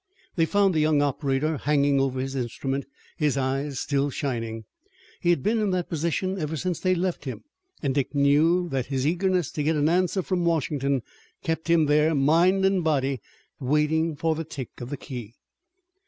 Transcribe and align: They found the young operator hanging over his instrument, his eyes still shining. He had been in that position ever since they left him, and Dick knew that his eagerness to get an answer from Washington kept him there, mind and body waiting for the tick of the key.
They 0.35 0.47
found 0.47 0.73
the 0.73 0.79
young 0.79 1.03
operator 1.03 1.57
hanging 1.57 1.99
over 1.99 2.19
his 2.19 2.33
instrument, 2.35 2.87
his 3.17 3.37
eyes 3.37 3.79
still 3.79 4.09
shining. 4.09 4.65
He 5.19 5.29
had 5.29 5.43
been 5.43 5.59
in 5.59 5.69
that 5.69 5.89
position 5.89 6.39
ever 6.39 6.57
since 6.57 6.79
they 6.79 6.95
left 6.95 7.25
him, 7.25 7.43
and 7.83 7.93
Dick 7.93 8.15
knew 8.15 8.67
that 8.69 8.87
his 8.87 9.05
eagerness 9.05 9.51
to 9.51 9.61
get 9.63 9.75
an 9.75 9.89
answer 9.89 10.23
from 10.23 10.43
Washington 10.43 11.03
kept 11.43 11.67
him 11.69 11.85
there, 11.85 12.15
mind 12.15 12.65
and 12.65 12.83
body 12.83 13.21
waiting 13.59 14.15
for 14.15 14.33
the 14.33 14.43
tick 14.43 14.71
of 14.81 14.89
the 14.89 14.97
key. 14.97 15.35